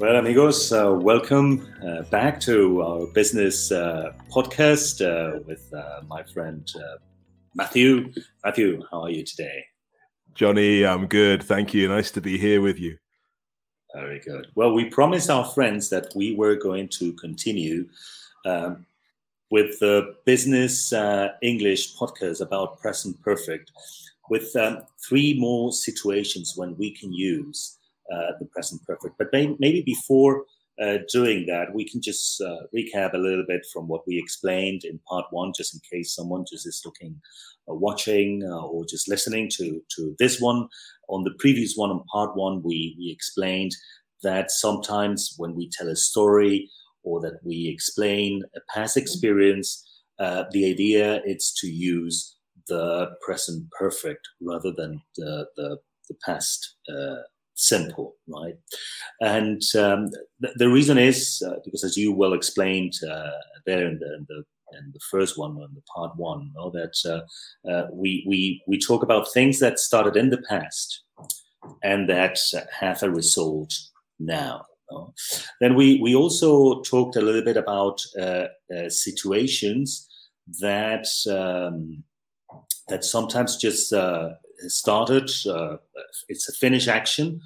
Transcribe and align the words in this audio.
Well, 0.00 0.16
amigos, 0.16 0.72
uh, 0.72 0.94
welcome 0.98 1.68
uh, 1.86 2.04
back 2.04 2.40
to 2.40 2.80
our 2.80 3.06
business 3.08 3.70
uh, 3.70 4.14
podcast 4.30 5.04
uh, 5.04 5.40
with 5.46 5.70
uh, 5.74 6.00
my 6.08 6.22
friend 6.22 6.66
uh, 6.74 6.96
Matthew. 7.54 8.10
Matthew, 8.42 8.82
how 8.90 9.02
are 9.02 9.10
you 9.10 9.22
today? 9.22 9.62
Johnny, 10.34 10.86
I'm 10.86 11.06
good. 11.06 11.42
Thank 11.42 11.74
you. 11.74 11.86
Nice 11.86 12.10
to 12.12 12.22
be 12.22 12.38
here 12.38 12.62
with 12.62 12.80
you. 12.80 12.96
Very 13.94 14.20
good. 14.20 14.46
Well, 14.54 14.72
we 14.72 14.86
promised 14.86 15.28
our 15.28 15.44
friends 15.44 15.90
that 15.90 16.10
we 16.16 16.34
were 16.34 16.56
going 16.56 16.88
to 16.92 17.12
continue 17.12 17.86
um, 18.46 18.86
with 19.50 19.78
the 19.80 20.14
business 20.24 20.94
English 21.42 21.94
podcast 21.98 22.40
about 22.40 22.80
present 22.80 23.20
perfect 23.20 23.70
with 24.30 24.56
um, 24.56 24.78
three 25.06 25.38
more 25.38 25.74
situations 25.74 26.54
when 26.56 26.74
we 26.78 26.90
can 26.90 27.12
use 27.12 27.76
uh, 28.12 28.32
the 28.38 28.46
present 28.46 28.82
perfect. 28.86 29.16
But 29.18 29.28
may- 29.32 29.56
maybe 29.58 29.82
before 29.82 30.44
uh, 30.80 30.98
doing 31.12 31.46
that, 31.46 31.74
we 31.74 31.88
can 31.88 32.00
just 32.00 32.40
uh, 32.40 32.56
recap 32.74 33.12
a 33.12 33.18
little 33.18 33.44
bit 33.46 33.66
from 33.72 33.86
what 33.86 34.06
we 34.06 34.18
explained 34.18 34.82
in 34.84 34.98
part 35.08 35.26
one, 35.30 35.52
just 35.54 35.74
in 35.74 35.80
case 35.90 36.14
someone 36.14 36.44
just 36.50 36.66
is 36.66 36.80
looking, 36.84 37.20
uh, 37.68 37.74
watching, 37.74 38.42
uh, 38.44 38.66
or 38.66 38.84
just 38.86 39.08
listening 39.08 39.48
to 39.56 39.82
to 39.96 40.14
this 40.18 40.40
one. 40.40 40.68
On 41.08 41.24
the 41.24 41.34
previous 41.38 41.74
one, 41.76 41.90
on 41.90 42.02
part 42.12 42.36
one, 42.36 42.62
we 42.62 42.96
we 42.98 43.10
explained 43.10 43.72
that 44.22 44.50
sometimes 44.50 45.34
when 45.36 45.54
we 45.54 45.68
tell 45.70 45.88
a 45.88 45.96
story 45.96 46.70
or 47.02 47.20
that 47.20 47.40
we 47.44 47.68
explain 47.68 48.42
a 48.56 48.60
past 48.74 48.96
experience, 48.96 49.86
uh, 50.18 50.44
the 50.52 50.70
idea 50.70 51.20
is 51.24 51.52
to 51.60 51.66
use 51.66 52.36
the 52.68 53.10
present 53.24 53.70
perfect 53.78 54.28
rather 54.40 54.72
than 54.76 55.00
the 55.16 55.46
the, 55.56 55.78
the 56.08 56.14
past 56.24 56.76
simple, 57.60 58.16
right? 58.26 58.56
And 59.20 59.62
um, 59.76 60.10
th- 60.42 60.54
the 60.56 60.68
reason 60.68 60.98
is 60.98 61.42
uh, 61.46 61.56
because, 61.64 61.84
as 61.84 61.96
you 61.96 62.12
well 62.12 62.32
explained 62.32 62.94
uh, 63.08 63.30
there 63.66 63.86
in 63.86 63.98
the, 63.98 64.14
in 64.14 64.26
the 64.28 64.44
the 64.92 65.00
first 65.10 65.38
one, 65.38 65.52
in 65.52 65.74
the 65.74 65.82
part 65.94 66.16
one, 66.16 66.52
that 66.72 66.96
uh, 67.04 67.70
uh, 67.70 67.86
we 67.92 68.24
we 68.26 68.62
we 68.66 68.78
talk 68.78 69.02
about 69.02 69.32
things 69.32 69.58
that 69.58 69.78
started 69.78 70.16
in 70.16 70.30
the 70.30 70.42
past 70.48 71.02
and 71.82 72.08
that 72.08 72.38
have 72.78 73.02
a 73.02 73.10
result 73.10 73.72
now. 74.18 74.64
Then 75.60 75.74
we 75.74 76.00
we 76.00 76.14
also 76.14 76.82
talked 76.82 77.16
a 77.16 77.20
little 77.20 77.42
bit 77.42 77.56
about 77.56 78.00
uh, 78.20 78.46
uh, 78.76 78.88
situations 78.88 80.08
that 80.60 81.06
um, 81.28 82.02
that 82.88 83.04
sometimes 83.04 83.56
just 83.56 83.92
started. 84.68 85.30
Uh, 85.46 85.76
it's 86.28 86.48
a 86.48 86.52
Finnish 86.52 86.88
action 86.88 87.40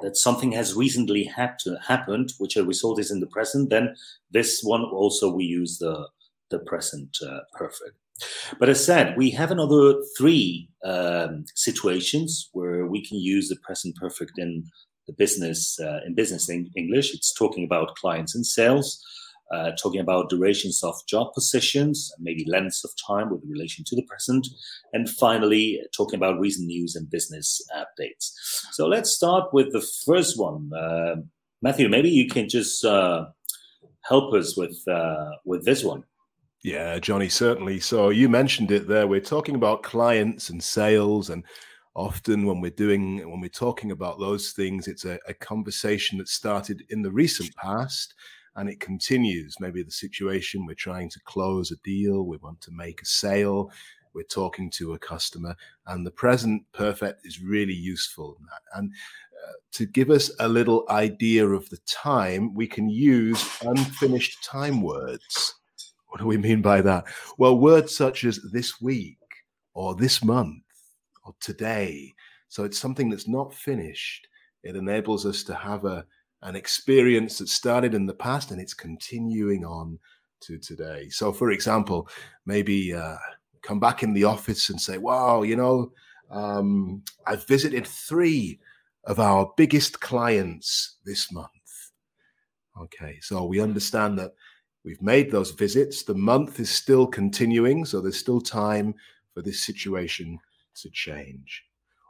that 0.00 0.16
something 0.16 0.52
has 0.52 0.74
recently 0.74 1.24
had 1.24 1.58
to 1.60 1.78
happened, 1.86 2.32
which 2.38 2.56
a 2.56 2.64
result 2.64 2.98
is 2.98 3.10
in 3.10 3.20
the 3.20 3.26
present. 3.26 3.70
Then 3.70 3.94
this 4.30 4.62
one 4.62 4.84
also 4.84 5.32
we 5.32 5.44
use 5.44 5.78
the 5.78 6.08
the 6.50 6.58
present 6.58 7.16
uh, 7.26 7.40
perfect. 7.54 7.96
But 8.58 8.68
as 8.68 8.84
said, 8.84 9.16
we 9.16 9.30
have 9.30 9.50
another 9.50 9.94
three 10.16 10.68
um, 10.84 11.46
situations 11.54 12.48
where 12.52 12.86
we 12.86 13.04
can 13.04 13.18
use 13.18 13.48
the 13.48 13.56
present 13.56 13.96
perfect 13.96 14.38
in 14.38 14.64
the 15.06 15.14
business 15.14 15.78
uh, 15.80 16.00
in 16.06 16.14
business 16.14 16.48
English. 16.50 17.14
It's 17.14 17.32
talking 17.32 17.64
about 17.64 17.96
clients 17.96 18.34
and 18.34 18.46
sales 18.46 19.02
uh, 19.52 19.72
talking 19.80 20.00
about 20.00 20.30
durations 20.30 20.82
of 20.82 20.94
job 21.06 21.32
positions, 21.34 22.12
maybe 22.18 22.44
lengths 22.48 22.84
of 22.84 22.90
time 23.06 23.30
with 23.30 23.42
relation 23.46 23.84
to 23.86 23.96
the 23.96 24.02
present, 24.02 24.46
and 24.92 25.08
finally 25.08 25.80
talking 25.96 26.16
about 26.16 26.38
recent 26.38 26.66
news 26.66 26.96
and 26.96 27.10
business 27.10 27.60
updates. 27.76 28.32
So 28.72 28.86
let's 28.86 29.10
start 29.10 29.52
with 29.52 29.72
the 29.72 29.86
first 30.06 30.38
one. 30.38 30.70
Uh, 30.74 31.16
Matthew, 31.62 31.88
maybe 31.88 32.10
you 32.10 32.28
can 32.28 32.48
just 32.48 32.84
uh, 32.84 33.26
help 34.02 34.34
us 34.34 34.56
with 34.56 34.76
uh, 34.88 35.30
with 35.44 35.64
this 35.64 35.84
one. 35.84 36.04
Yeah, 36.62 36.98
Johnny, 36.98 37.28
certainly. 37.28 37.78
So 37.80 38.08
you 38.08 38.28
mentioned 38.30 38.70
it 38.70 38.88
there. 38.88 39.06
We're 39.06 39.20
talking 39.20 39.54
about 39.54 39.82
clients 39.82 40.48
and 40.48 40.62
sales 40.62 41.28
and 41.28 41.44
often 41.94 42.46
when 42.46 42.60
we're 42.60 42.70
doing 42.70 43.18
when 43.30 43.40
we're 43.40 43.48
talking 43.48 43.92
about 43.92 44.18
those 44.18 44.50
things 44.50 44.88
it's 44.88 45.04
a, 45.04 45.18
a 45.28 45.34
conversation 45.34 46.18
that 46.18 46.28
started 46.28 46.82
in 46.90 47.02
the 47.02 47.10
recent 47.10 47.54
past 47.54 48.14
and 48.56 48.68
it 48.68 48.80
continues. 48.80 49.56
Maybe 49.60 49.82
the 49.82 49.90
situation 49.90 50.66
we're 50.66 50.74
trying 50.74 51.10
to 51.10 51.20
close 51.24 51.70
a 51.70 51.76
deal, 51.84 52.24
we 52.24 52.36
want 52.38 52.60
to 52.62 52.70
make 52.72 53.02
a 53.02 53.06
sale, 53.06 53.70
we're 54.14 54.22
talking 54.22 54.70
to 54.70 54.94
a 54.94 54.98
customer, 54.98 55.56
and 55.88 56.06
the 56.06 56.10
present 56.10 56.62
perfect 56.72 57.26
is 57.26 57.42
really 57.42 57.74
useful. 57.74 58.38
And 58.74 58.92
uh, 59.44 59.52
to 59.72 59.86
give 59.86 60.10
us 60.10 60.30
a 60.38 60.48
little 60.48 60.84
idea 60.88 61.46
of 61.46 61.68
the 61.68 61.78
time, 61.86 62.54
we 62.54 62.66
can 62.66 62.88
use 62.88 63.44
unfinished 63.62 64.44
time 64.44 64.82
words. 64.82 65.54
What 66.08 66.20
do 66.20 66.26
we 66.26 66.36
mean 66.36 66.62
by 66.62 66.80
that? 66.82 67.06
Well, 67.38 67.58
words 67.58 67.96
such 67.96 68.22
as 68.22 68.38
this 68.52 68.80
week 68.80 69.18
or 69.74 69.96
this 69.96 70.22
month 70.22 70.62
or 71.24 71.34
today. 71.40 72.14
So 72.48 72.62
it's 72.62 72.78
something 72.78 73.10
that's 73.10 73.26
not 73.26 73.52
finished. 73.52 74.28
It 74.62 74.76
enables 74.76 75.26
us 75.26 75.42
to 75.44 75.54
have 75.54 75.84
a, 75.84 76.06
an 76.44 76.54
experience 76.54 77.38
that 77.38 77.48
started 77.48 77.94
in 77.94 78.06
the 78.06 78.14
past 78.14 78.50
and 78.50 78.60
it's 78.60 78.74
continuing 78.74 79.64
on 79.64 79.98
to 80.40 80.58
today. 80.58 81.08
So, 81.08 81.32
for 81.32 81.50
example, 81.50 82.08
maybe 82.44 82.94
uh, 82.94 83.16
come 83.62 83.80
back 83.80 84.02
in 84.02 84.12
the 84.12 84.24
office 84.24 84.68
and 84.68 84.80
say, 84.80 84.98
wow, 84.98 85.42
you 85.42 85.56
know, 85.56 85.90
um, 86.30 87.02
I've 87.26 87.46
visited 87.46 87.86
three 87.86 88.60
of 89.04 89.18
our 89.18 89.52
biggest 89.56 90.00
clients 90.00 90.98
this 91.04 91.32
month. 91.32 91.48
Okay, 92.80 93.18
so 93.20 93.46
we 93.46 93.60
understand 93.60 94.18
that 94.18 94.34
we've 94.84 95.02
made 95.02 95.30
those 95.30 95.52
visits. 95.52 96.02
The 96.02 96.14
month 96.14 96.60
is 96.60 96.70
still 96.70 97.06
continuing, 97.06 97.84
so 97.84 98.00
there's 98.00 98.18
still 98.18 98.40
time 98.40 98.94
for 99.32 99.40
this 99.40 99.64
situation 99.64 100.38
to 100.82 100.90
change. 100.90 101.64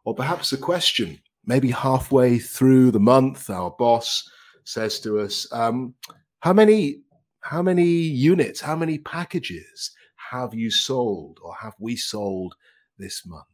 Or 0.05 0.15
perhaps 0.15 0.53
a 0.53 0.59
question 0.59 1.19
maybe 1.47 1.71
halfway 1.71 2.39
through 2.39 2.91
the 2.91 3.01
month, 3.01 3.51
our 3.51 3.71
boss 3.71 4.29
says 4.65 5.01
to 5.01 5.19
us, 5.19 5.47
um, 5.53 5.95
"How 6.41 6.53
many, 6.53 7.03
how 7.41 7.63
many 7.63 7.85
units, 7.87 8.61
how 8.61 8.77
many 8.77 8.99
packages 8.99 9.91
have 10.31 10.55
you 10.55 10.71
sold, 10.71 11.39
or 11.43 11.55
have 11.57 11.75
we 11.79 11.97
sold 11.97 12.55
this 12.99 13.27
month?" 13.27 13.47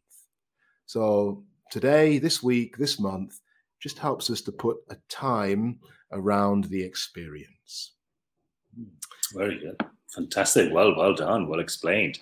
So 0.86 1.44
today, 1.70 2.18
this 2.18 2.42
week, 2.42 2.76
this 2.76 2.98
month, 2.98 3.40
just 3.80 3.98
helps 3.98 4.30
us 4.30 4.40
to 4.42 4.52
put 4.52 4.76
a 4.90 4.96
time 5.08 5.80
around 6.12 6.64
the 6.64 6.82
experience. 6.82 7.94
Very 9.34 9.58
good. 9.58 9.76
Fantastic. 10.14 10.72
Well, 10.72 10.96
well 10.96 11.14
done. 11.14 11.48
Well 11.48 11.60
explained. 11.60 12.18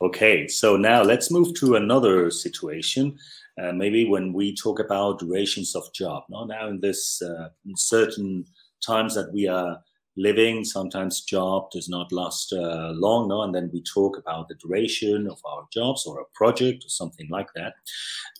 Okay, 0.00 0.46
so 0.46 0.76
now 0.76 1.02
let's 1.02 1.30
move 1.30 1.54
to 1.54 1.74
another 1.74 2.30
situation 2.30 3.18
uh, 3.60 3.72
maybe 3.72 4.08
when 4.08 4.32
we 4.32 4.54
talk 4.54 4.78
about 4.78 5.18
durations 5.18 5.74
of 5.74 5.92
job. 5.92 6.24
No, 6.30 6.44
now 6.44 6.68
in 6.68 6.80
this 6.80 7.20
uh, 7.20 7.48
in 7.66 7.76
certain 7.76 8.44
times 8.84 9.14
that 9.14 9.32
we 9.32 9.46
are 9.46 9.80
living, 10.16 10.64
sometimes 10.64 11.22
job 11.22 11.70
does 11.70 11.88
not 11.88 12.12
last 12.12 12.52
uh, 12.52 12.92
long. 12.94 13.28
No, 13.28 13.42
and 13.42 13.54
then 13.54 13.70
we 13.72 13.82
talk 13.82 14.16
about 14.16 14.48
the 14.48 14.54
duration 14.54 15.28
of 15.28 15.38
our 15.44 15.66
jobs 15.72 16.06
or 16.06 16.20
a 16.20 16.24
project 16.34 16.84
or 16.84 16.88
something 16.88 17.28
like 17.30 17.48
that. 17.54 17.74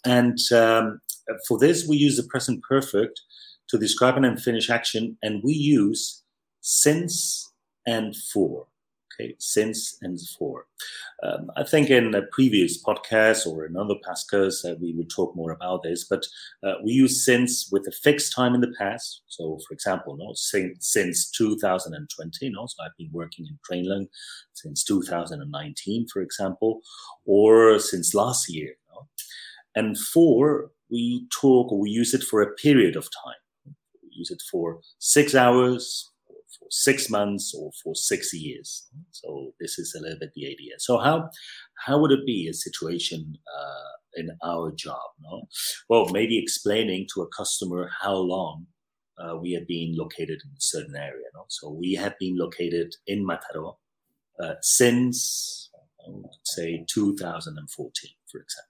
And 0.05 0.39
um, 0.53 1.01
for 1.47 1.59
this, 1.59 1.87
we 1.87 1.97
use 1.97 2.17
the 2.17 2.29
present 2.29 2.63
perfect 2.63 3.21
to 3.69 3.79
describe 3.79 4.17
an 4.17 4.25
unfinished 4.25 4.71
action, 4.71 5.19
and 5.23 5.43
we 5.43 5.53
use 5.53 6.23
since 6.61 7.51
and 7.87 8.15
for 8.33 8.67
okay, 9.21 9.35
since 9.39 9.99
and 10.03 10.19
for. 10.39 10.67
Um, 11.23 11.51
I 11.57 11.65
think 11.65 11.91
in 11.91 12.15
a 12.15 12.23
previous 12.33 12.83
podcast 12.83 13.47
or 13.47 13.65
another 13.65 13.95
podcast, 14.07 14.65
uh, 14.71 14.77
we 14.81 14.93
would 14.95 15.11
talk 15.11 15.35
more 15.37 15.53
about 15.53 15.83
this, 15.83 16.05
but 16.05 16.27
uh, 16.63 16.75
we 16.85 16.93
use 16.93 17.25
since 17.25 17.71
with 17.71 17.87
a 17.87 17.93
fixed 17.93 18.35
time 18.35 18.55
in 18.55 18.61
the 18.61 18.75
past. 18.79 19.23
So, 19.27 19.59
for 19.67 19.75
example, 19.75 20.17
no, 20.17 20.33
since, 20.35 20.89
since 20.89 21.31
2020, 21.31 22.51
no, 22.51 22.67
so 22.67 22.83
I've 22.85 22.97
been 22.99 23.11
working 23.13 23.47
in 23.47 23.59
Trainlang 23.69 24.09
since 24.55 24.85
2019, 24.85 26.09
for 26.09 26.23
example, 26.23 26.81
or 27.25 27.79
since 27.79 28.15
last 28.15 28.53
year. 28.53 28.75
No? 28.93 29.07
And 29.75 29.99
for, 29.99 30.71
we 30.91 31.27
talk 31.31 31.73
or 31.73 31.79
we 31.79 31.91
use 31.91 32.15
it 32.15 32.23
for 32.23 32.43
a 32.43 32.53
period 32.55 32.97
of 32.97 33.09
time. 33.25 33.75
We 34.03 34.11
use 34.13 34.31
it 34.31 34.43
for 34.51 34.81
six 34.99 35.35
hours, 35.35 36.12
for 36.63 36.71
six 36.71 37.11
months 37.11 37.55
or 37.59 37.71
for 37.83 37.95
six 37.95 38.33
years. 38.33 38.89
So 39.11 39.53
this 39.61 39.79
is 39.79 39.95
a 39.95 40.03
little 40.03 40.19
bit 40.19 40.31
the 40.35 40.47
idea. 40.47 40.75
So 40.79 40.99
how 40.99 41.29
how 41.87 41.99
would 42.01 42.13
it 42.13 42.25
be 42.27 42.49
a 42.49 42.55
situation 42.55 43.37
uh, 43.59 43.93
in 44.21 44.31
our 44.45 44.73
job? 44.73 45.09
No, 45.21 45.49
well 45.89 46.09
maybe 46.09 46.39
explaining 46.39 47.07
to 47.15 47.23
a 47.23 47.29
customer 47.29 47.91
how 48.01 48.15
long 48.15 48.67
uh, 49.19 49.37
we 49.37 49.53
have 49.53 49.67
been 49.67 49.95
located 49.97 50.41
in 50.45 50.51
a 50.51 50.61
certain 50.61 50.97
area. 50.97 51.27
No? 51.35 51.45
So 51.49 51.71
we 51.71 51.95
have 51.95 52.15
been 52.19 52.37
located 52.37 52.95
in 53.07 53.27
Mataró 53.27 53.77
uh, 54.41 54.55
since 54.63 55.71
say 56.45 56.85
2014, 56.89 58.11
for 58.31 58.41
example. 58.41 58.69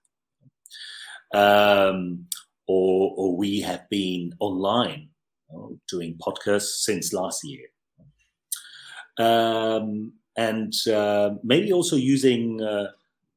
Um, 1.34 2.26
or, 2.66 3.14
or 3.16 3.36
we 3.36 3.60
have 3.60 3.88
been 3.88 4.32
online 4.38 5.08
doing 5.88 6.18
podcasts 6.18 6.82
since 6.82 7.12
last 7.12 7.40
year. 7.44 7.66
Um, 9.22 10.12
and 10.36 10.72
uh, 10.88 11.30
maybe 11.42 11.72
also 11.72 11.96
using 11.96 12.62
uh, 12.62 12.88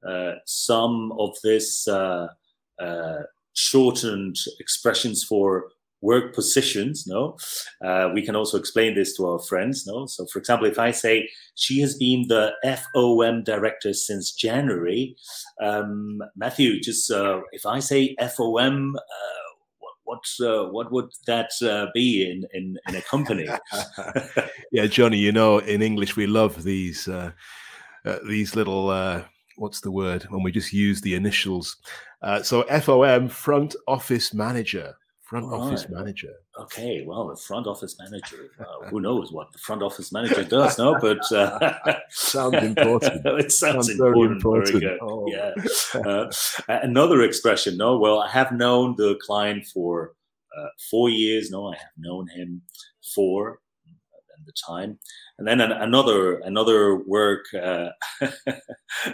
uh, 0.08 0.36
some 0.46 1.12
of 1.20 1.36
this 1.44 1.88
uh, 1.88 2.28
shortened 3.54 4.38
expressions 4.60 5.24
for 5.24 5.66
work 6.02 6.36
positions 6.36 7.08
no? 7.08 7.36
Uh, 7.84 8.10
we 8.14 8.22
can 8.22 8.36
also 8.36 8.58
explain 8.58 8.94
this 8.96 9.16
to 9.18 9.28
our 9.28 9.40
friends 9.40 9.88
no? 9.88 10.06
So 10.06 10.26
for 10.28 10.40
example 10.40 10.68
if 10.68 10.78
i 10.78 10.92
say 10.92 11.28
she 11.56 11.80
has 11.82 11.96
been 11.98 12.28
the 12.28 12.54
fom 12.64 13.44
director 13.44 13.94
since 13.94 14.32
january 14.32 15.16
um, 15.62 16.22
matthew 16.36 16.80
just 16.80 17.12
uh, 17.12 17.42
if 17.52 17.66
i 17.66 17.80
say 17.80 18.16
fom 18.38 18.94
uh, 18.96 19.45
what 20.06 20.24
uh, 20.42 20.66
what 20.66 20.92
would 20.92 21.10
that 21.28 21.52
uh, 21.62 21.88
be 21.94 22.30
in, 22.30 22.46
in, 22.54 22.78
in 22.88 22.96
a 22.96 23.02
company? 23.02 23.48
yeah, 24.72 24.86
Johnny, 24.88 25.18
you 25.18 25.32
know, 25.32 25.60
in 25.60 25.82
English 25.82 26.16
we 26.16 26.28
love 26.28 26.64
these 26.64 27.08
uh, 27.08 27.32
uh 28.06 28.20
these 28.28 28.56
little 28.56 28.90
uh, 28.90 29.24
what's 29.58 29.82
the 29.82 29.92
word 29.92 30.24
when 30.30 30.44
we 30.44 30.52
just 30.52 30.74
use 30.74 31.02
the 31.02 31.16
initials. 31.16 31.78
Uh, 32.22 32.42
so 32.42 32.64
FOM, 32.64 33.30
front 33.30 33.76
office 33.88 34.34
manager 34.34 34.96
front 35.26 35.52
office 35.52 35.90
manager. 35.90 36.34
Okay, 36.58 37.04
well, 37.06 37.28
the 37.28 37.36
front 37.36 37.68
office 37.68 37.98
manager. 38.00 38.50
Uh, 38.66 38.88
who 38.90 39.02
knows 39.02 39.32
what 39.32 39.52
the 39.52 39.58
front 39.58 39.84
office 39.84 40.12
manager 40.12 40.44
does? 40.44 40.78
No, 40.78 40.98
but 41.02 41.20
uh, 41.32 42.00
sounds 42.10 42.56
important. 42.64 43.22
it 43.26 43.52
sounds, 43.52 43.88
sounds 43.88 43.90
important. 43.90 44.16
Very 44.16 44.36
important. 44.36 44.82
Very 44.82 45.00
oh. 45.02 45.26
Yeah. 45.28 45.54
Uh, 45.94 46.32
another 46.68 47.22
expression. 47.22 47.76
No, 47.78 47.98
well, 47.98 48.20
I 48.20 48.30
have 48.30 48.52
known 48.54 48.96
the 48.98 49.16
client 49.22 49.66
for 49.66 50.14
uh, 50.58 50.68
four 50.90 51.10
years. 51.10 51.52
No, 51.52 51.68
I 51.68 51.76
have 51.76 51.92
known 51.98 52.28
him 52.28 52.62
for 53.14 53.60
the 54.46 54.54
time. 54.68 55.00
And 55.38 55.48
then 55.48 55.60
an, 55.60 55.72
another 55.72 56.40
another 56.40 56.98
work 57.04 57.46
uh, 57.54 57.90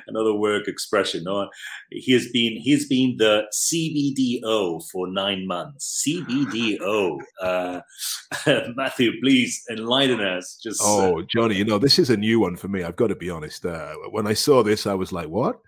another 0.08 0.34
work 0.34 0.68
expression 0.68 1.24
no? 1.24 1.50
He 1.92 2.14
has 2.14 2.28
been 2.32 2.58
he's 2.58 2.88
been 2.88 3.18
the 3.18 3.44
cbdo 3.54 4.84
for 4.92 5.08
nine 5.08 5.48
months. 5.48 6.04
Cbdo 6.06 7.18
uh, 7.42 7.82
matthew 8.76 9.12
please 9.22 9.64
enlighten 9.70 10.22
us. 10.22 10.60
Just 10.62 10.82
uh, 10.82 10.86
oh 10.86 11.22
johnny 11.24 11.56
you 11.56 11.66
know 11.66 11.80
this 11.80 12.00
is 12.00 12.10
a 12.10 12.18
new 12.18 12.40
one 12.40 12.56
for 12.56 12.68
me 12.68 12.84
i've 12.84 12.96
got 12.96 13.08
to 13.08 13.16
be 13.16 13.30
honest. 13.30 13.66
Uh, 13.66 13.94
when 14.12 14.28
i 14.28 14.34
saw 14.34 14.64
this 14.64 14.88
i 14.88 14.94
was 14.94 15.12
like 15.12 15.28
what? 15.28 15.60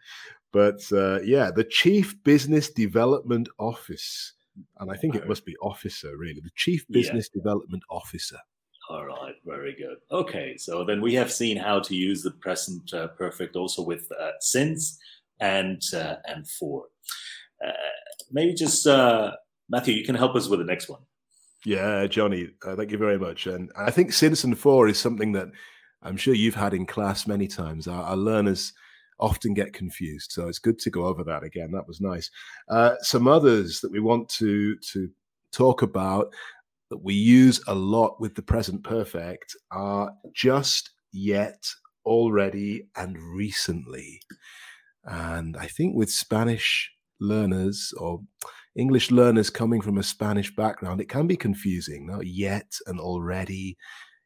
But 0.51 0.81
uh, 0.91 1.19
yeah 1.21 1.49
the 1.49 1.63
chief 1.63 2.15
business 2.23 2.69
development 2.69 3.49
office 3.57 4.33
and 4.79 4.91
i 4.91 4.95
think 4.95 5.15
it 5.15 5.27
must 5.27 5.45
be 5.45 5.55
officer 5.57 6.15
really 6.17 6.41
the 6.41 6.51
chief 6.55 6.85
business 6.89 7.29
yeah. 7.33 7.39
development 7.41 7.83
officer 7.89 8.37
all 8.93 9.07
right, 9.07 9.33
very 9.43 9.73
good. 9.73 9.97
Okay, 10.11 10.55
so 10.55 10.83
then 10.83 11.01
we 11.01 11.15
have 11.15 11.31
seen 11.31 11.57
how 11.57 11.79
to 11.79 11.95
use 11.95 12.21
the 12.21 12.29
present 12.29 12.93
uh, 12.93 13.07
perfect 13.07 13.55
also 13.55 13.81
with 13.81 14.07
uh, 14.11 14.33
since 14.39 14.99
and 15.39 15.81
uh, 15.95 16.17
and 16.25 16.47
for. 16.47 16.85
Uh, 17.65 17.71
maybe 18.31 18.53
just 18.53 18.85
uh, 18.85 19.31
Matthew, 19.67 19.95
you 19.95 20.05
can 20.05 20.13
help 20.13 20.35
us 20.35 20.47
with 20.47 20.59
the 20.59 20.65
next 20.65 20.89
one. 20.89 21.01
Yeah, 21.65 22.05
Johnny, 22.05 22.49
uh, 22.63 22.75
thank 22.75 22.91
you 22.91 22.99
very 22.99 23.17
much. 23.17 23.47
And 23.47 23.71
I 23.75 23.89
think 23.89 24.13
since 24.13 24.43
and 24.43 24.57
for 24.57 24.87
is 24.87 24.99
something 24.99 25.31
that 25.31 25.47
I'm 26.03 26.17
sure 26.17 26.35
you've 26.35 26.53
had 26.53 26.75
in 26.75 26.85
class 26.85 27.25
many 27.25 27.47
times. 27.47 27.87
Our, 27.87 28.03
our 28.03 28.17
learners 28.17 28.73
often 29.19 29.55
get 29.55 29.73
confused, 29.73 30.33
so 30.33 30.47
it's 30.47 30.59
good 30.59 30.77
to 30.79 30.91
go 30.91 31.05
over 31.05 31.23
that 31.23 31.43
again. 31.43 31.71
That 31.71 31.87
was 31.87 31.99
nice. 31.99 32.29
some 33.01 33.27
others 33.27 33.79
that 33.79 33.91
we 33.91 34.01
want 34.01 34.29
to 34.37 34.75
to 34.91 35.09
talk 35.51 35.81
about 35.81 36.31
that 36.93 37.03
we 37.03 37.15
use 37.15 37.59
a 37.67 37.73
lot 37.73 38.21
with 38.21 38.35
the 38.35 38.41
present 38.43 38.83
perfect 38.83 39.55
are 39.71 40.11
just 40.31 40.91
yet, 41.11 41.65
already, 42.05 42.87
and 42.95 43.17
recently. 43.17 44.21
And 45.03 45.57
I 45.57 45.65
think 45.65 45.95
with 45.95 46.11
Spanish 46.11 46.91
learners 47.19 47.95
or 47.97 48.19
English 48.75 49.09
learners 49.09 49.49
coming 49.49 49.81
from 49.81 49.97
a 49.97 50.03
Spanish 50.03 50.55
background, 50.55 51.01
it 51.01 51.09
can 51.09 51.25
be 51.25 51.35
confusing. 51.35 52.05
No? 52.05 52.21
Yet 52.21 52.71
and 52.85 52.99
already. 52.99 53.75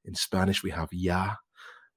In 0.04 0.14
Spanish, 0.14 0.62
we 0.62 0.72
have 0.72 0.90
ya. 0.92 1.36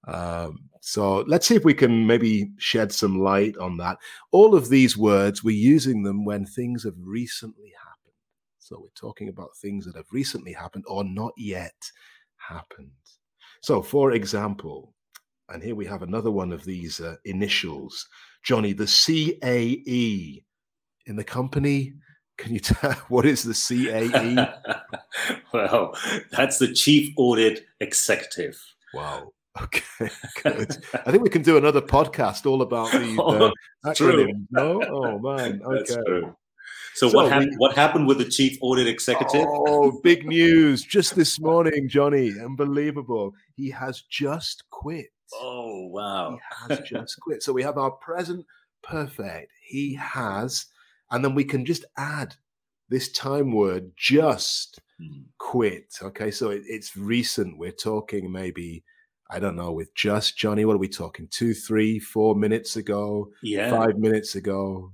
Um, 0.07 0.69
so 0.81 1.25
let's 1.27 1.49
see 1.49 1.57
if 1.57 1.65
we 1.65 1.75
can 1.75 2.07
maybe 2.07 2.53
shed 2.59 2.93
some 2.93 3.19
light 3.19 3.57
on 3.57 3.77
that. 3.79 3.99
All 4.31 4.55
of 4.55 4.69
these 4.69 4.97
words, 4.97 5.43
we're 5.43 5.57
using 5.57 6.05
them 6.05 6.25
when 6.25 6.47
things 6.47 6.85
have 6.85 6.95
recently 6.97 7.73
happened. 7.77 7.90
So 8.71 8.79
we're 8.79 8.89
talking 8.95 9.29
about 9.29 9.57
things 9.57 9.85
that 9.85 9.97
have 9.97 10.07
recently 10.13 10.53
happened 10.53 10.85
or 10.87 11.03
not 11.03 11.33
yet 11.37 11.75
happened. 12.37 12.93
So, 13.63 13.83
for 13.83 14.13
example, 14.13 14.95
and 15.49 15.61
here 15.61 15.75
we 15.75 15.85
have 15.87 16.03
another 16.03 16.31
one 16.31 16.53
of 16.53 16.65
these 16.65 17.01
uh, 17.01 17.17
initials, 17.25 18.07
Johnny, 18.45 18.73
the 18.73 18.85
CAE 18.85 20.45
in 21.07 21.17
the 21.17 21.25
company. 21.25 21.95
Can 22.39 22.55
you 22.55 22.61
tell 22.61 22.93
what 23.09 23.27
is 23.27 23.43
the 23.43 23.55
CAE? 23.55 24.37
well, 25.53 25.99
that's 26.31 26.59
the 26.59 26.73
Chief 26.73 27.13
Audit 27.17 27.67
Executive. 27.81 28.57
Wow. 28.95 29.33
Okay, 29.61 30.11
good. 30.45 30.77
I 30.95 31.11
think 31.11 31.25
we 31.25 31.29
can 31.29 31.43
do 31.43 31.57
another 31.57 31.81
podcast 31.81 32.47
all 32.47 32.63
about 32.63 32.93
the 32.93 33.21
uh, 33.21 33.51
acronyms. 33.85 34.47
No, 34.53 34.81
oh 34.85 35.19
man, 35.19 35.61
okay. 35.65 36.31
So, 36.95 37.09
so 37.09 37.17
what, 37.17 37.31
happened, 37.31 37.51
we, 37.53 37.57
what 37.57 37.77
happened 37.77 38.07
with 38.07 38.19
the 38.19 38.25
chief 38.25 38.59
audit 38.61 38.87
executive? 38.87 39.47
Oh, 39.47 40.01
big 40.03 40.27
news 40.29 40.83
just 40.83 41.15
this 41.15 41.41
morning, 41.41 41.89
Johnny. 41.89 42.33
Unbelievable. 42.43 43.33
He 43.55 43.71
has 43.71 44.03
just 44.03 44.69
quit. 44.71 45.07
Oh, 45.35 45.87
wow. 45.87 46.39
He 46.69 46.75
has 46.75 46.81
just 46.81 47.21
quit. 47.21 47.43
So 47.43 47.53
we 47.53 47.63
have 47.63 47.79
our 47.79 47.93
present 47.93 48.45
perfect. 48.83 49.53
He 49.63 49.95
has, 49.95 50.67
and 51.11 51.25
then 51.25 51.35
we 51.35 51.45
can 51.45 51.65
just 51.65 51.85
add 51.97 52.35
this 52.89 53.11
time 53.13 53.53
word 53.53 53.93
just 53.97 54.81
hmm. 54.99 55.23
quit. 55.39 55.95
Okay, 56.03 56.31
so 56.31 56.51
it, 56.51 56.63
it's 56.67 56.97
recent. 56.97 57.59
We're 57.59 57.71
talking 57.71 58.31
maybe, 58.31 58.85
I 59.31 59.39
don't 59.39 59.57
know, 59.57 59.73
with 59.73 59.95
just 59.95 60.37
Johnny. 60.37 60.65
What 60.65 60.75
are 60.75 60.81
we 60.81 60.89
talking? 60.89 61.29
Two, 61.31 61.55
three, 61.55 61.99
four 61.99 62.35
minutes 62.35 62.77
ago? 62.77 63.31
Yeah. 63.43 63.71
Five 63.71 63.97
minutes 63.97 64.35
ago. 64.35 64.93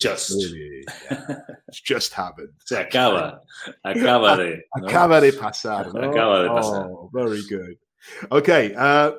Just. 0.00 0.32
Yeah. 0.52 1.40
it's 1.68 1.80
just 1.84 2.12
happened. 2.12 2.50
Se 2.64 2.76
acaba. 2.76 3.40
Acaba 3.84 4.36
de. 4.36 4.62
¿no? 4.76 4.86
Acaba 4.86 5.20
de 5.20 5.32
pasar. 5.32 5.92
¿no? 5.92 6.00
Acaba 6.00 6.42
de 6.42 6.48
pasar. 6.48 6.86
Oh, 6.90 7.10
very 7.12 7.42
good. 7.48 7.76
Okay. 8.30 8.74
Uh, 8.74 9.12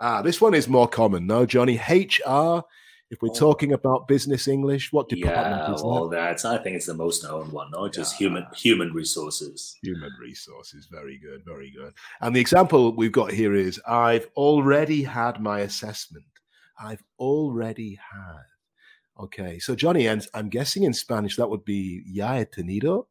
ah, 0.00 0.22
this 0.22 0.40
one 0.40 0.54
is 0.54 0.68
more 0.68 0.88
common, 0.88 1.26
no, 1.26 1.46
Johnny? 1.46 1.76
HR. 1.76 2.62
If 3.10 3.22
we're 3.22 3.28
oh. 3.28 3.34
talking 3.34 3.72
about 3.72 4.08
business 4.08 4.48
English, 4.48 4.92
what 4.92 5.08
department 5.08 5.68
yeah, 5.68 5.74
is 5.74 5.82
that? 5.82 5.86
well, 5.86 6.08
that's 6.08 6.44
I 6.44 6.58
think 6.58 6.74
it's 6.76 6.86
the 6.86 6.94
most 6.94 7.22
known 7.22 7.52
one, 7.52 7.70
no? 7.70 7.88
Just 7.88 8.14
yeah. 8.14 8.26
human 8.26 8.46
human 8.56 8.92
resources. 8.92 9.76
Human 9.82 10.10
resources, 10.20 10.88
very 10.90 11.18
good, 11.18 11.42
very 11.44 11.70
good. 11.70 11.92
And 12.20 12.34
the 12.34 12.40
example 12.40 12.96
we've 12.96 13.12
got 13.12 13.30
here 13.30 13.54
is 13.54 13.80
I've 13.86 14.26
already 14.36 15.02
had 15.04 15.40
my 15.40 15.60
assessment. 15.60 16.24
I've 16.80 17.04
already 17.18 18.00
had. 18.12 18.42
Okay, 19.18 19.58
so 19.60 19.74
Johnny, 19.76 20.06
and 20.06 20.26
I'm 20.34 20.48
guessing 20.48 20.82
in 20.82 20.92
Spanish 20.92 21.36
that 21.36 21.48
would 21.48 21.64
be 21.64 22.02
ya 22.06 22.38
he 22.38 22.44
tenido 22.46 23.06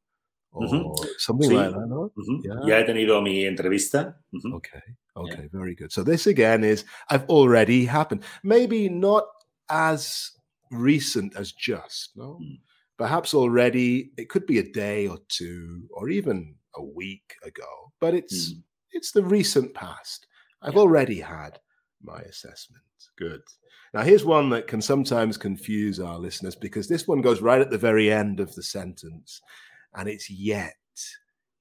or 0.51 0.67
mm-hmm. 0.67 1.03
something 1.17 1.49
sí. 1.49 1.55
like 1.55 1.71
that, 1.71 1.87
no? 1.87 2.11
Mm-hmm. 2.17 2.67
Ya 2.67 2.77
he 2.79 2.83
tenido 2.83 3.23
mi 3.23 3.45
entrevista. 3.45 4.15
Mm-hmm. 4.33 4.53
Okay, 4.55 4.81
okay, 5.15 5.41
yeah. 5.43 5.47
very 5.51 5.75
good. 5.75 5.91
So 5.93 6.03
this 6.03 6.27
again 6.27 6.63
is 6.63 6.83
I've 7.09 7.23
already 7.29 7.85
happened. 7.85 8.23
Maybe 8.43 8.89
not 8.89 9.23
as 9.69 10.31
recent 10.71 11.35
as 11.37 11.53
just, 11.53 12.11
no? 12.15 12.37
Mm. 12.41 12.59
Perhaps 12.97 13.33
already 13.33 14.11
it 14.17 14.29
could 14.29 14.45
be 14.45 14.59
a 14.59 14.71
day 14.71 15.07
or 15.07 15.19
two 15.29 15.87
or 15.91 16.09
even 16.09 16.55
a 16.75 16.83
week 16.83 17.35
ago, 17.45 17.93
but 18.01 18.13
it's 18.13 18.53
mm. 18.53 18.61
it's 18.91 19.11
the 19.11 19.23
recent 19.23 19.73
past. 19.73 20.27
I've 20.61 20.75
yeah. 20.75 20.81
already 20.81 21.19
had 21.21 21.59
my 22.03 22.19
assessment. 22.21 22.83
Good. 23.17 23.41
Now, 23.93 24.01
here's 24.01 24.25
one 24.25 24.49
that 24.49 24.67
can 24.67 24.81
sometimes 24.81 25.37
confuse 25.37 25.99
our 25.99 26.17
listeners 26.17 26.55
because 26.55 26.87
this 26.87 27.07
one 27.07 27.21
goes 27.21 27.41
right 27.41 27.61
at 27.61 27.69
the 27.69 27.77
very 27.77 28.11
end 28.11 28.39
of 28.39 28.53
the 28.55 28.63
sentence 28.63 29.41
and 29.95 30.09
it's 30.09 30.29
yet. 30.29 30.73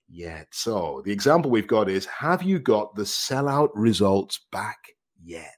Yet. 0.08 0.48
So 0.50 1.02
the 1.04 1.12
example 1.12 1.50
we've 1.50 1.66
got 1.66 1.88
is 1.88 2.04
Have 2.06 2.42
you 2.42 2.58
got 2.58 2.94
the 2.94 3.02
sellout 3.02 3.70
results 3.74 4.40
back 4.50 4.78
yet? 5.22 5.56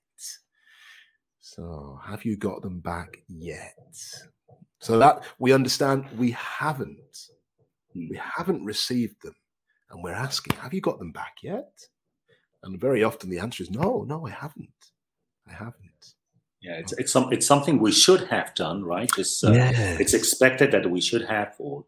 So, 1.41 2.00
have 2.05 2.25
you 2.25 2.37
got 2.37 2.62
them 2.62 2.81
back 2.81 3.19
yet? 3.29 3.75
So 4.81 4.99
that 4.99 5.25
we 5.38 5.53
understand 5.53 6.07
we 6.17 6.33
haven't. 6.33 6.99
Hmm. 7.93 8.09
We 8.11 8.17
haven't 8.17 8.64
received 8.64 9.23
them. 9.23 9.35
And 9.91 10.03
we're 10.03 10.12
asking, 10.12 10.57
Have 10.57 10.75
you 10.75 10.81
got 10.81 10.99
them 10.99 11.12
back 11.12 11.35
yet? 11.43 11.71
And 12.64 12.80
very 12.80 13.04
often 13.04 13.30
the 13.30 13.38
answer 13.38 13.62
is 13.62 13.71
no, 13.71 14.04
no, 14.09 14.26
I 14.26 14.30
haven't. 14.30 14.71
I 15.49 15.52
haven't. 15.52 15.85
Yeah, 16.62 16.78
it's 16.78 16.92
it's 16.94 17.12
some 17.12 17.30
it's 17.30 17.47
something 17.47 17.78
we 17.78 17.92
should 17.92 18.23
have 18.28 18.54
done, 18.54 18.85
right? 18.85 19.11
It's 19.18 19.44
uh, 19.44 19.52
yes. 19.52 20.00
it's 20.00 20.14
expected 20.14 20.73
that 20.73 20.90
we 20.90 21.00
should 21.00 21.23
have 21.26 21.54
or 21.59 21.85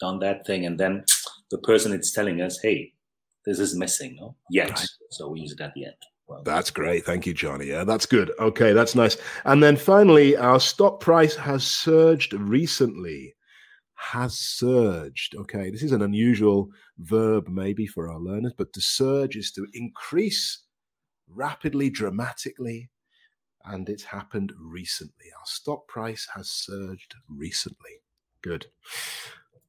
done 0.00 0.18
that 0.18 0.44
thing, 0.44 0.66
and 0.66 0.78
then 0.78 1.04
the 1.52 1.58
person 1.58 1.92
it's 1.92 2.10
telling 2.10 2.42
us, 2.42 2.58
hey, 2.60 2.92
this 3.44 3.60
is 3.60 3.76
missing, 3.76 4.16
no? 4.20 4.34
Yet. 4.50 4.70
Right. 4.70 4.86
So 5.12 5.28
we 5.28 5.40
use 5.40 5.52
it 5.52 5.60
at 5.60 5.72
the 5.74 5.84
end. 5.84 5.94
Well, 6.26 6.42
that's 6.42 6.72
great. 6.72 7.04
Thank 7.04 7.26
you, 7.26 7.32
Johnny. 7.32 7.66
Yeah, 7.66 7.84
that's 7.84 8.06
good. 8.06 8.32
Okay, 8.40 8.72
that's 8.72 8.96
nice. 8.96 9.16
And 9.44 9.62
then 9.62 9.76
finally, 9.76 10.36
our 10.36 10.58
stock 10.58 10.98
price 10.98 11.36
has 11.36 11.64
surged 11.64 12.32
recently. 12.32 13.35
Has 13.96 14.38
surged. 14.38 15.34
Okay, 15.34 15.70
this 15.70 15.82
is 15.82 15.92
an 15.92 16.02
unusual 16.02 16.68
verb 16.98 17.48
maybe 17.48 17.86
for 17.86 18.10
our 18.10 18.20
learners, 18.20 18.52
but 18.56 18.72
to 18.74 18.80
surge 18.80 19.36
is 19.36 19.50
to 19.52 19.66
increase 19.72 20.60
rapidly, 21.28 21.90
dramatically, 21.90 22.90
and 23.64 23.88
it's 23.88 24.04
happened 24.04 24.52
recently. 24.60 25.26
Our 25.38 25.46
stock 25.46 25.88
price 25.88 26.28
has 26.34 26.48
surged 26.50 27.14
recently. 27.28 28.02
Good. 28.42 28.66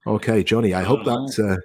Okay, 0.06 0.44
Johnny, 0.44 0.74
I 0.74 0.84
hope 0.84 1.04
that. 1.06 1.44
Uh, 1.44 1.58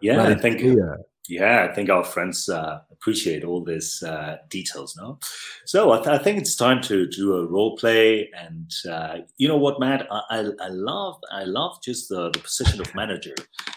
yeah, 0.00 0.22
I 0.24 0.34
think. 0.34 0.60
Clear. 0.60 0.98
Yeah, 1.28 1.68
I 1.70 1.74
think 1.74 1.90
our 1.90 2.04
friends 2.04 2.48
uh, 2.48 2.80
appreciate 2.90 3.44
all 3.44 3.62
these 3.62 4.02
uh, 4.02 4.38
details 4.48 4.96
now. 4.96 5.18
So 5.66 5.92
I, 5.92 5.96
th- 5.98 6.08
I, 6.08 6.18
think 6.18 6.38
it's 6.38 6.56
time 6.56 6.80
to 6.84 7.06
do 7.06 7.34
a 7.34 7.46
role 7.46 7.76
play. 7.76 8.30
And 8.34 8.72
uh, 8.90 9.18
you 9.36 9.46
know 9.46 9.58
what, 9.58 9.78
Matt? 9.78 10.06
I, 10.10 10.22
I, 10.30 10.38
I, 10.60 10.68
love 10.68 11.20
I 11.30 11.44
love 11.44 11.82
just 11.82 12.08
the, 12.08 12.30
the 12.30 12.38
position 12.38 12.80
of 12.80 12.94
manager. 12.94 13.34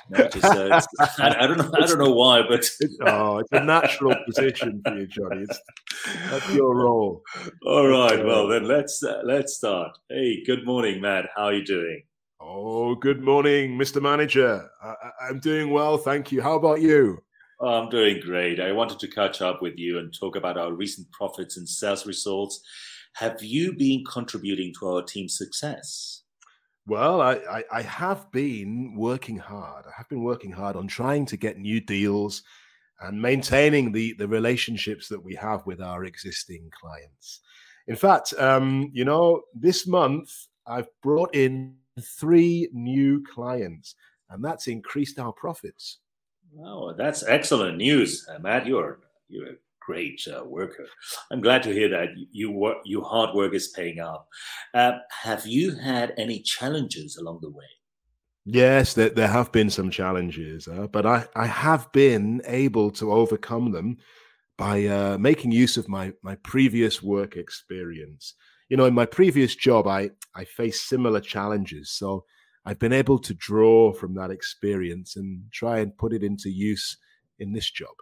You 0.10 0.17
know, 0.17 0.27
just, 0.29 0.46
uh, 0.46 0.81
I, 1.20 1.43
I, 1.43 1.48
don't 1.48 1.58
know 1.58 1.72
I 1.75 1.86
don't 1.86 2.00
know 2.00 2.13
why, 2.13 2.41
but 2.48 2.70
oh, 3.01 3.39
it's 3.39 3.51
a 3.51 3.63
natural 3.63 4.15
position 4.25 4.81
for 4.86 4.98
you, 4.98 5.08
Johnny. 5.08 5.41
It's, 5.41 5.60
that's 6.29 6.53
your 6.53 6.74
role. 6.74 7.22
All 7.65 7.88
right. 7.88 8.25
Well, 8.25 8.48
then 8.48 8.65
let's 8.65 9.03
uh, 9.03 9.24
let's 9.25 9.58
start. 9.58 9.98
Hey, 10.10 10.41
good 10.46 10.65
morning, 10.65 11.01
Matt. 11.01 11.25
How 11.36 11.46
are 11.46 11.53
you 11.53 11.65
doing? 11.65 12.03
Oh, 12.39 12.96
good 12.96 13.22
morning, 13.22 13.77
Mr. 13.77 14.01
Manager. 14.01 14.70
I, 14.81 15.29
am 15.29 15.39
doing 15.39 15.70
well, 15.70 15.98
thank 15.98 16.31
you. 16.31 16.41
How 16.41 16.55
about 16.55 16.81
you? 16.81 17.22
Oh, 17.63 17.80
I'm 17.80 17.89
doing 17.89 18.20
great. 18.20 18.60
I 18.60 18.72
wanted 18.72 18.98
to 19.00 19.08
catch 19.08 19.39
up 19.39 19.62
with 19.62 19.77
you 19.77 20.00
and 20.00 20.12
talk 20.12 20.36
about 20.36 20.58
our 20.58 20.74
recent 20.74 21.12
profits 21.12 21.58
and 21.58 21.70
sales 21.70 22.08
results. 22.08 22.60
Have 23.13 23.44
you 23.44 23.74
been 23.74 24.03
contributing 24.03 24.74
to 24.80 24.88
our 24.88 25.03
team's 25.03 25.38
success? 25.38 26.24
Well, 26.88 27.22
I, 27.22 27.34
I, 27.34 27.63
I, 27.72 27.82
have 27.84 28.32
been 28.32 28.96
working 28.96 29.38
hard. 29.38 29.86
I 29.86 29.91
have 29.96 30.10
been 30.10 30.24
working 30.24 30.51
hard 30.51 30.75
on 30.75 30.88
trying 30.88 31.27
to 31.27 31.38
get 31.38 31.60
new 31.60 31.80
deals 31.80 32.41
and 33.00 33.22
maintaining 33.22 33.91
the, 33.91 34.15
the 34.18 34.27
relationships 34.27 35.08
that 35.10 35.24
we 35.24 35.36
have 35.36 35.63
with 35.68 35.82
our 35.82 36.06
existing 36.06 36.68
clients. 36.72 37.41
In 37.86 37.96
fact, 37.96 38.34
um, 38.39 38.89
you 38.91 39.06
know, 39.06 39.44
this 39.53 39.86
month 39.86 40.32
I've 40.65 40.88
brought 41.03 41.36
in 41.36 41.75
three 42.20 42.70
new 42.74 43.24
clients, 43.24 43.94
and 44.32 44.44
that's 44.44 44.65
increased 44.65 45.20
our 45.20 45.34
profits. 45.34 46.00
Oh, 46.60 46.93
that's 46.93 47.24
excellent 47.24 47.77
news, 47.77 48.27
uh, 48.29 48.39
Matt. 48.39 48.65
You're 48.65 49.00
you're 49.29 49.48
a 49.48 49.55
great 49.79 50.22
uh, 50.27 50.43
worker. 50.43 50.86
I'm 51.31 51.41
glad 51.41 51.63
to 51.63 51.74
hear 51.74 51.89
that 51.89 52.10
you 52.31 52.51
work, 52.51 52.77
your 52.86 53.03
hard 53.03 53.34
work 53.34 53.53
is 53.53 53.70
paying 53.70 54.00
off. 54.00 54.25
Uh, 54.74 55.00
have 55.24 55.46
you 55.46 55.75
had 55.75 56.13
any 56.17 56.41
challenges 56.41 57.17
along 57.17 57.39
the 57.41 57.50
way? 57.50 57.65
Yes, 58.46 58.93
there, 58.93 59.10
there 59.10 59.27
have 59.27 59.51
been 59.51 59.70
some 59.70 59.91
challenges, 59.91 60.67
uh, 60.67 60.88
but 60.88 61.05
I, 61.05 61.25
I 61.36 61.46
have 61.46 61.91
been 61.91 62.41
able 62.46 62.91
to 62.91 63.12
overcome 63.12 63.72
them 63.72 63.98
by 64.58 64.86
uh, 64.86 65.17
making 65.17 65.51
use 65.51 65.77
of 65.77 65.88
my 65.88 66.13
my 66.22 66.36
previous 66.36 67.01
work 67.01 67.38
experience. 67.38 68.34
You 68.70 68.77
know, 68.77 68.86
in 68.86 68.93
my 68.93 69.05
previous 69.05 69.55
job, 69.55 69.88
I 69.88 70.12
I 70.36 70.46
faced 70.46 70.88
similar 70.89 71.22
challenges, 71.22 71.91
so 71.91 72.25
I've 72.65 72.80
been 72.80 72.94
able 72.94 73.20
to 73.20 73.34
draw 73.34 73.91
from 73.91 74.13
that 74.15 74.32
experience 74.32 75.15
and 75.15 75.44
try 75.51 75.80
and 75.80 75.98
put 75.98 76.13
it 76.13 76.24
into 76.24 76.50
use 76.50 76.98
in 77.39 77.53
this 77.53 77.70
job. 77.72 77.96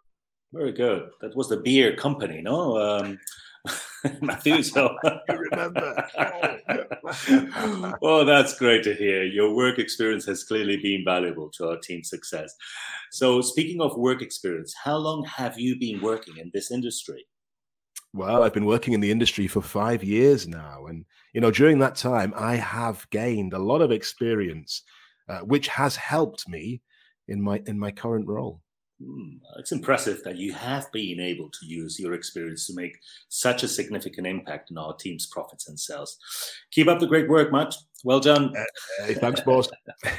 Very 0.51 0.71
good. 0.71 1.09
That 1.21 1.35
was 1.35 1.49
the 1.49 1.57
beer 1.57 1.95
company, 1.95 2.41
no? 2.41 2.77
Um, 2.77 3.19
Matthew, 4.21 4.63
so 4.63 4.95
you 5.29 5.37
remember. 5.51 6.07
Oh. 6.17 7.93
well, 8.01 8.25
that's 8.25 8.57
great 8.57 8.83
to 8.83 8.93
hear. 8.93 9.23
Your 9.23 9.53
work 9.53 9.79
experience 9.79 10.25
has 10.25 10.43
clearly 10.43 10.77
been 10.77 11.03
valuable 11.05 11.49
to 11.51 11.69
our 11.69 11.77
team's 11.77 12.09
success. 12.09 12.53
So, 13.11 13.41
speaking 13.41 13.81
of 13.81 13.97
work 13.97 14.21
experience, 14.21 14.73
how 14.83 14.97
long 14.97 15.25
have 15.25 15.59
you 15.59 15.77
been 15.77 16.01
working 16.01 16.37
in 16.37 16.51
this 16.53 16.71
industry? 16.71 17.25
Well, 18.13 18.41
I've 18.43 18.53
been 18.53 18.65
working 18.65 18.93
in 18.93 19.01
the 19.01 19.11
industry 19.11 19.47
for 19.47 19.61
five 19.61 20.03
years 20.03 20.47
now. 20.47 20.87
And, 20.87 21.05
you 21.33 21.41
know, 21.41 21.51
during 21.51 21.79
that 21.79 21.95
time, 21.95 22.33
I 22.35 22.55
have 22.55 23.07
gained 23.11 23.53
a 23.53 23.59
lot 23.59 23.81
of 23.81 23.91
experience, 23.91 24.81
uh, 25.27 25.39
which 25.39 25.67
has 25.67 25.95
helped 25.95 26.49
me 26.49 26.81
in 27.27 27.41
my 27.41 27.61
in 27.67 27.77
my 27.77 27.91
current 27.91 28.27
role. 28.27 28.61
Mm, 29.01 29.39
it's 29.57 29.71
impressive 29.71 30.21
that 30.23 30.37
you 30.37 30.51
have 30.53 30.91
been 30.91 31.21
able 31.21 31.49
to 31.49 31.65
use 31.65 31.99
your 31.99 32.13
experience 32.13 32.67
to 32.67 32.75
make 32.75 32.97
such 33.29 33.63
a 33.63 33.67
significant 33.67 34.27
impact 34.27 34.71
in 34.71 34.77
our 34.77 34.93
team's 34.95 35.27
profits 35.27 35.69
and 35.69 35.79
sales. 35.79 36.17
Keep 36.71 36.87
up 36.87 36.99
the 36.99 37.07
great 37.07 37.29
work, 37.29 37.51
Matt. 37.51 37.75
Well 38.03 38.19
done. 38.19 38.53
Uh, 38.57 39.05
hey, 39.05 39.13
thanks, 39.13 39.39
boss. 39.41 39.69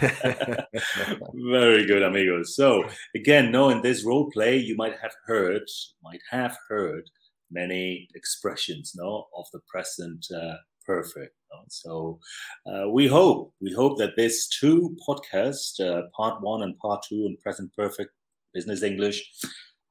Very 1.34 1.84
good, 1.86 2.02
amigos. 2.02 2.56
So, 2.56 2.84
again, 3.14 3.50
no, 3.50 3.68
in 3.68 3.82
this 3.82 4.04
role 4.04 4.30
play, 4.30 4.56
you 4.56 4.76
might 4.76 4.96
have 5.02 5.12
heard, 5.26 5.62
might 6.02 6.22
have 6.30 6.56
heard 6.68 7.10
many 7.50 8.08
expressions 8.14 8.92
no, 8.96 9.26
of 9.36 9.46
the 9.52 9.60
present 9.68 10.26
uh, 10.34 10.54
perfect. 10.86 11.34
No? 11.52 11.58
So 11.68 12.20
uh, 12.66 12.88
we 12.88 13.06
hope 13.06 13.52
we 13.60 13.72
hope 13.72 13.98
that 13.98 14.16
this 14.16 14.48
two 14.48 14.96
podcast, 15.06 15.80
uh, 15.80 16.02
part 16.16 16.42
one 16.42 16.62
and 16.62 16.78
part 16.78 17.04
two, 17.08 17.26
in 17.26 17.36
present 17.42 17.70
perfect 17.76 18.10
business 18.54 18.82
English, 18.82 19.18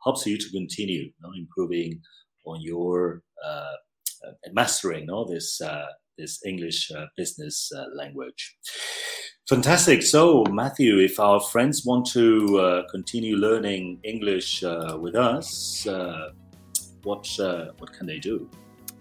helps 0.03 0.25
you 0.25 0.37
to 0.37 0.49
continue 0.51 1.11
no, 1.21 1.29
improving 1.37 2.01
on 2.45 2.61
your 2.61 3.21
uh, 3.45 3.75
uh, 4.25 4.31
mastering 4.53 5.05
no, 5.05 5.25
this 5.25 5.61
uh, 5.61 5.87
this 6.17 6.39
English 6.45 6.91
business 7.15 7.71
language. 7.95 8.57
Fantastic. 9.47 10.03
So, 10.03 10.43
Matthew, 10.51 10.99
if 10.99 11.19
our 11.19 11.39
friends 11.39 11.85
want 11.85 12.05
to 12.11 12.83
continue 12.91 13.35
learning 13.37 13.99
English 14.03 14.61
with 14.99 15.15
us, 15.15 15.87
what 17.03 17.39
uh, 17.39 17.71
what 17.77 17.93
can 17.93 18.07
they 18.07 18.19
do? 18.19 18.49